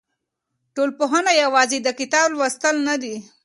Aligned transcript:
ټولنپوهنه 0.75 1.31
یوازې 1.43 1.77
د 1.83 1.87
کتاب 1.99 2.27
لوستل 2.37 2.75
نه 2.87 2.95
دي. 3.01 3.15